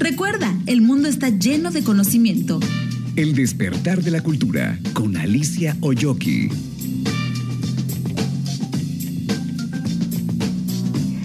[0.00, 2.58] Recuerda, el mundo está lleno de conocimiento.
[3.16, 6.48] El despertar de la cultura con Alicia Oyoki.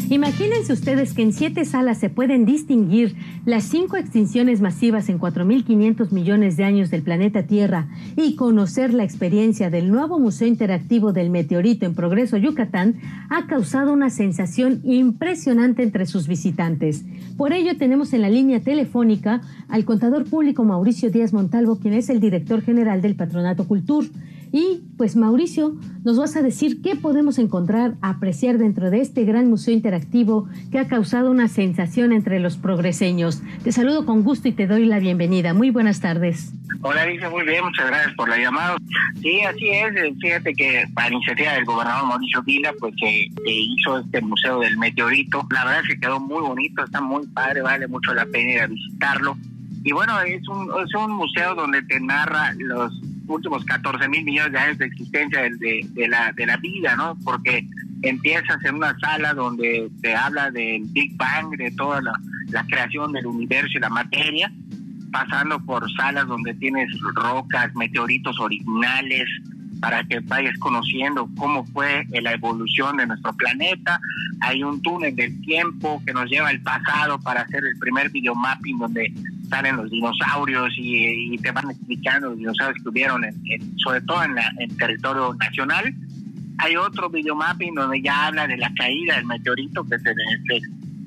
[0.10, 3.15] Imagínense ustedes que en siete salas se pueden distinguir
[3.46, 9.04] las cinco extinciones masivas en 4.500 millones de años del planeta Tierra y conocer la
[9.04, 12.96] experiencia del nuevo Museo Interactivo del Meteorito en Progreso, Yucatán,
[13.30, 17.05] ha causado una sensación impresionante entre sus visitantes.
[17.38, 22.09] Por ello tenemos en la línea telefónica al contador público Mauricio Díaz Montalvo, quien es
[22.09, 24.05] el director general del Patronato Cultur.
[24.52, 29.49] Y pues Mauricio, nos vas a decir qué podemos encontrar, apreciar dentro de este gran
[29.49, 33.41] museo interactivo que ha causado una sensación entre los progreseños.
[33.63, 35.53] Te saludo con gusto y te doy la bienvenida.
[35.53, 36.53] Muy buenas tardes.
[36.81, 38.77] Hola, dice muy bien, muchas gracias por la llamada.
[39.22, 39.94] Sí, así es.
[40.22, 45.48] Fíjate que para iniciativa del gobernador Mauricio Vila, pues se, hizo este museo del meteorito.
[45.52, 48.67] La verdad que quedó muy bonito, está muy padre, vale mucho la pena ir a
[48.67, 49.38] visitarlo.
[49.84, 52.91] Y bueno, es un, es un museo donde te narra los
[53.28, 57.18] últimos 14 mil millones de años de existencia de, de, la, de la vida, ¿no?
[57.23, 57.68] Porque
[58.02, 62.14] empiezas en una sala donde te habla del Big Bang, de toda la,
[62.50, 64.52] la creación del universo y la materia,
[65.12, 69.26] pasando por salas donde tienes rocas, meteoritos originales,
[69.86, 74.00] para que vayas conociendo cómo fue la evolución de nuestro planeta.
[74.39, 78.80] Hay un túnel del tiempo que nos lleva al pasado para hacer el primer videomapping
[78.80, 79.13] donde
[79.47, 83.22] salen los dinosaurios y, te van explicando los dinosaurios que hubieron,
[83.75, 85.94] sobre todo en, el territorio nacional.
[86.58, 90.63] Hay otro videomapping donde ya habla de la caída del meteorito, que es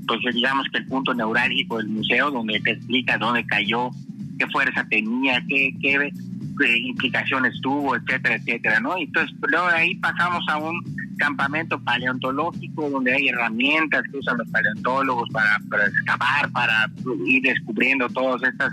[0.06, 3.91] pues digamos que el punto neurálgico del museo, donde te explica dónde cayó,
[4.39, 6.12] qué fuerza tenía, qué, qué
[6.61, 8.97] implicaciones tuvo, etcétera, etcétera, ¿no?
[8.97, 10.83] Entonces, luego de ahí pasamos a un
[11.19, 16.91] campamento paleontológico donde hay herramientas que usan los paleontólogos para, para excavar, para
[17.27, 18.73] ir descubriendo todas estas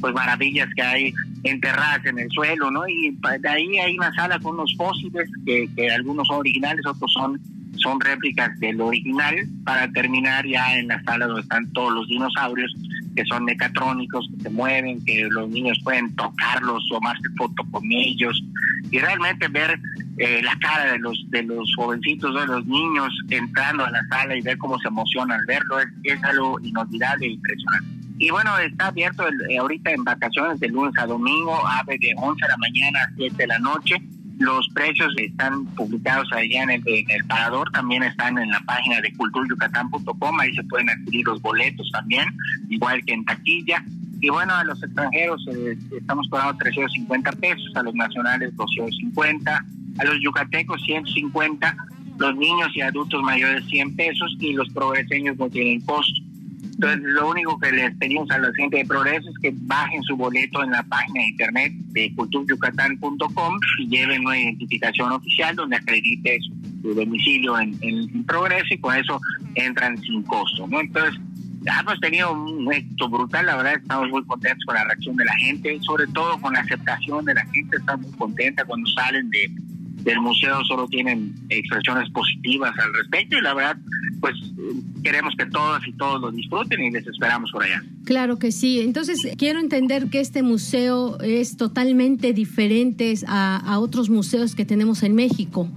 [0.00, 2.86] pues maravillas que hay enterradas en el suelo, ¿no?
[2.88, 7.12] Y de ahí hay una sala con unos fósiles que, que algunos son originales, otros
[7.12, 7.40] son
[7.76, 12.74] son réplicas del original para terminar ya en la sala donde están todos los dinosaurios
[13.14, 18.42] que son mecatrónicos, que se mueven, que los niños pueden tocarlos, tomarse foto con ellos
[18.90, 19.78] y realmente ver
[20.18, 24.36] eh, la cara de los de los jovencitos, de los niños entrando a la sala
[24.36, 27.88] y ver cómo se emocionan verlo es, es algo inolvidable e impresionante.
[28.18, 32.40] Y bueno, está abierto eh, ahorita en vacaciones de lunes a domingo, abre de 11
[32.40, 33.96] de la mañana a 7 de la noche
[34.38, 40.40] los precios están publicados allá en el, parador, también están en la página de culturyucatán.com,
[40.40, 42.26] ahí se pueden adquirir los boletos también,
[42.68, 43.84] igual que en taquilla.
[44.20, 49.64] Y bueno, a los extranjeros eh, estamos cobrando 350 pesos, a los nacionales 250,
[49.98, 51.76] a los yucatecos 150,
[52.18, 56.20] los niños y adultos mayores 100 pesos y los progreseños no tienen costo.
[56.72, 60.16] Entonces, lo único que les pedimos a la gente de Progreso es que bajen su
[60.16, 66.38] boleto en la página de internet de culturyucatán.com y lleven una identificación oficial donde acredite
[66.40, 69.20] su, domicilio en, Progreso y con eso
[69.54, 70.80] entran sin costo, ¿no?
[70.80, 71.20] Entonces,
[71.80, 75.34] hemos tenido un éxito brutal, la verdad estamos muy contentos con la reacción de la
[75.36, 79.50] gente, sobre todo con la aceptación de la gente, estamos muy contenta cuando salen de,
[80.02, 83.76] del museo, solo tienen expresiones positivas al respecto y la verdad
[84.24, 84.36] pues
[85.02, 87.82] queremos que todas y todos lo disfruten y les esperamos por allá.
[88.06, 88.80] Claro que sí.
[88.80, 95.02] Entonces, quiero entender que este museo es totalmente diferente a, a otros museos que tenemos
[95.02, 95.68] en México.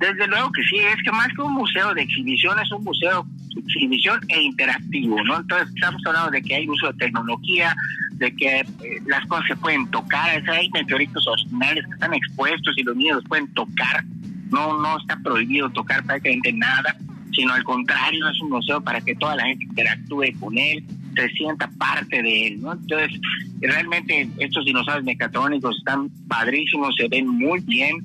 [0.00, 3.24] Desde luego que sí, es que más que un museo de exhibición, es un museo
[3.54, 5.38] de exhibición e interactivo, ¿no?
[5.38, 7.72] Entonces, estamos hablando de que hay uso de tecnología,
[8.14, 8.66] de que eh,
[9.06, 13.46] las cosas se pueden tocar, hay meteoritos originales que están expuestos y los niños pueden
[13.54, 14.02] tocar,
[14.50, 16.96] no, no está prohibido tocar prácticamente nada
[17.38, 20.84] sino al contrario, es un museo para que toda la gente interactúe con él,
[21.14, 22.72] se sienta parte de él, ¿no?
[22.72, 23.20] Entonces,
[23.60, 27.96] realmente estos dinosaurios mecatrónicos están padrísimos, se ven muy bien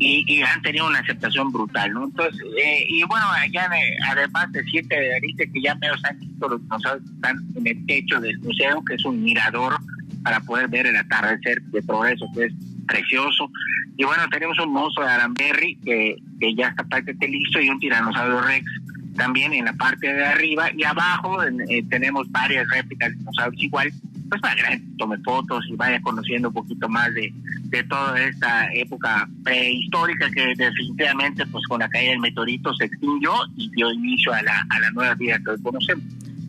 [0.00, 2.06] y, han tenido una aceptación brutal, ¿no?
[2.06, 3.70] Entonces, eh, y bueno, allá
[4.10, 8.20] además de siete dice que ya menos han visto los dinosaurios están en el techo
[8.20, 9.76] del museo, que es un mirador
[10.24, 12.52] para poder ver el atardecer de progreso, que es
[12.86, 13.50] precioso.
[13.96, 17.78] Y bueno, tenemos un monstruo de Aranberry que, que ya está prácticamente listo y un
[17.78, 18.66] tiranosaurio rex
[19.16, 23.92] también en la parte de arriba y abajo eh, tenemos varias réplicas de dinosaurios igual,
[24.28, 27.32] pues para que la gente tome fotos y vaya conociendo un poquito más de,
[27.64, 33.32] de toda esta época prehistórica que definitivamente pues con la caída del meteorito se extinguió
[33.56, 36.04] y dio inicio a la, a la nueva vida que hoy conocemos.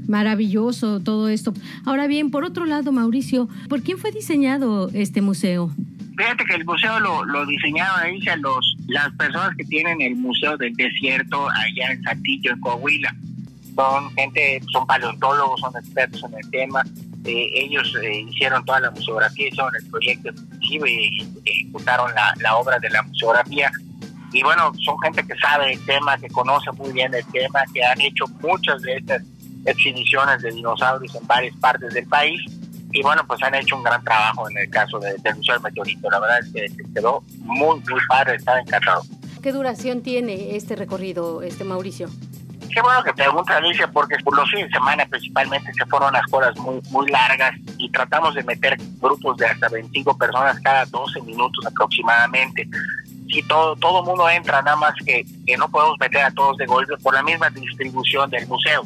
[0.08, 1.54] Maravilloso todo esto.
[1.86, 5.72] Ahora bien, por otro lado, Mauricio, ¿por quién fue diseñado este museo?
[6.16, 10.56] Fíjate que el museo lo, lo diseñaron ahí los, las personas que tienen el Museo
[10.58, 13.16] del Desierto allá en Saltillo, en Coahuila.
[13.76, 16.84] son gente, son paleontólogos, son expertos en el tema.
[17.26, 20.30] Eh, ellos eh, hicieron toda la museografía, hicieron el proyecto
[20.60, 23.72] y ejecutaron la, la obra de la museografía.
[24.34, 27.84] Y bueno, son gente que sabe el tema, que conoce muy bien el tema, que
[27.84, 29.24] han hecho muchas de estas
[29.66, 32.42] exhibiciones de dinosaurios en varias partes del país.
[32.94, 36.10] Y bueno, pues han hecho un gran trabajo en el caso del Museo del Meteorito.
[36.12, 39.02] La verdad es que quedó muy, muy padre, estaba encantado.
[39.42, 42.08] ¿Qué duración tiene este recorrido, este Mauricio?
[42.74, 46.24] Qué bueno que pregunta Alicia, porque por los fines de semana principalmente se fueron las
[46.32, 51.22] horas muy, muy largas y tratamos de meter grupos de hasta 25 personas cada 12
[51.22, 52.68] minutos aproximadamente.
[53.30, 56.66] Si todo todo mundo entra, nada más que, que no podemos meter a todos de
[56.68, 58.84] golpe por la misma distribución del museo.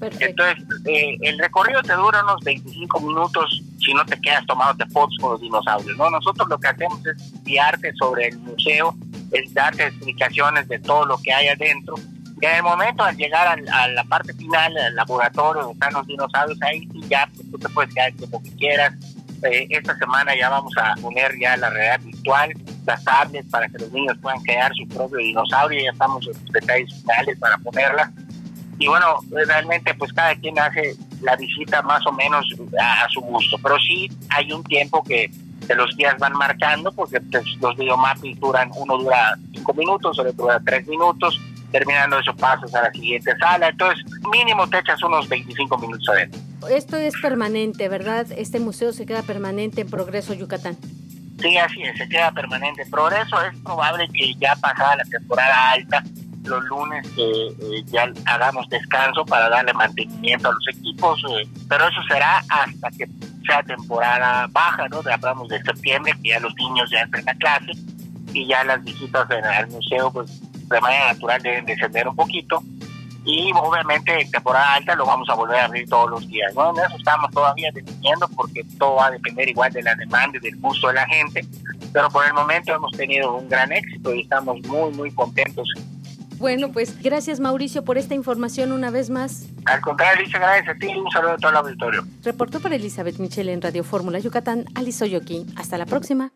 [0.00, 5.16] Entonces, eh, el recorrido te dura unos 25 minutos si no te quedas tomándote fotos
[5.20, 5.96] con los dinosaurios.
[5.96, 6.10] ¿no?
[6.10, 8.94] Nosotros lo que hacemos es guiarte sobre el museo,
[9.32, 11.94] es darte explicaciones de todo lo que hay adentro.
[12.40, 16.06] Y en el momento al llegar a la parte final, al laboratorio donde están los
[16.06, 18.92] dinosaurios, ahí sí ya pues, tú te puedes quedar como que quieras.
[19.42, 22.52] Eh, esta semana ya vamos a poner ya la realidad virtual,
[22.86, 25.82] las tablets para que los niños puedan crear su propio dinosaurio.
[25.82, 28.12] Ya estamos en los detalles finales para ponerla
[28.78, 32.44] y bueno, realmente pues cada quien hace la visita más o menos
[32.78, 35.30] a, su gusto, pero sí hay un tiempo que,
[35.74, 40.60] los días van marcando porque pues, los videomapping duran, uno dura cinco minutos, otro dura
[40.64, 41.40] tres minutos,
[41.72, 46.40] terminando eso pasas a la siguiente sala, entonces mínimo te echas unos 25 minutos adentro.
[46.70, 48.26] Esto es permanente, ¿verdad?
[48.36, 50.76] Este museo se queda permanente en Progreso, Yucatán.
[51.40, 52.82] Sí, así es, se queda permanente.
[52.82, 56.02] en Progreso es probable que ya pasada la temporada alta,
[56.46, 62.00] los lunes eh, ya hagamos descanso para darle mantenimiento a los equipos, eh, pero eso
[62.08, 63.08] será hasta que
[63.46, 65.00] sea temporada baja, ¿no?
[65.10, 67.72] Hablamos de septiembre, que ya los niños ya entran a clase
[68.32, 72.62] y ya las visitas al museo, pues de manera natural deben descender un poquito.
[73.24, 76.54] Y obviamente en temporada alta lo vamos a volver a abrir todos los días.
[76.54, 76.70] ¿no?
[76.70, 80.40] En eso estamos todavía definiendo porque todo va a depender igual de la demanda y
[80.40, 81.44] del gusto de la gente.
[81.92, 85.68] Pero por el momento hemos tenido un gran éxito y estamos muy, muy contentos
[86.38, 89.46] bueno, pues gracias Mauricio por esta información una vez más.
[89.64, 92.06] Al contrario, Alicia, gracias a ti y un saludo a todo el auditorio.
[92.22, 95.46] Reportó para Elizabeth Michelle en Radio Fórmula Yucatán, Alice Oyoki.
[95.56, 96.30] Hasta la próxima.